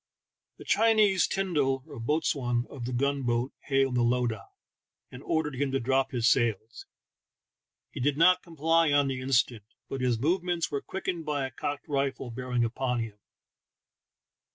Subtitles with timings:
[0.57, 4.47] The Chinese tyndal (boatswain) of the gun boat hailed the lowdah,
[5.11, 6.87] and ordered him to drop his sails;
[7.91, 11.87] he did not comply on the instant, but his movements were quickened by a cocked
[11.87, 13.19] rifle bear ing upon him.